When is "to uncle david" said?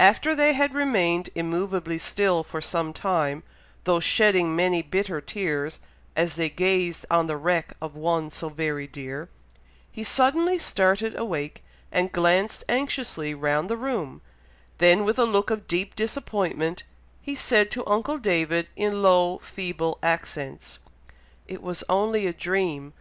17.70-18.66